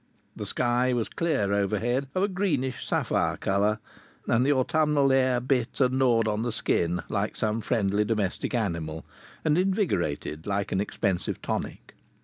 The 0.35 0.47
sky 0.47 0.93
was 0.93 1.09
clear 1.09 1.53
overhead, 1.53 2.07
of 2.15 2.23
a 2.23 2.27
greenish 2.27 2.87
sapphire 2.87 3.37
colour, 3.37 3.77
and 4.25 4.43
the 4.43 4.51
autumnal 4.51 5.11
air 5.11 5.39
bit 5.39 5.79
and 5.79 5.99
gnawed 5.99 6.27
on 6.27 6.41
the 6.41 6.51
skin 6.51 7.01
like 7.07 7.35
some 7.35 7.61
friendly 7.61 8.03
domestic 8.03 8.55
animal, 8.55 9.05
and 9.45 9.59
invigorated 9.59 10.47
like 10.47 10.71
an 10.71 10.81
expensive 10.81 11.39
tonic. 11.43 11.93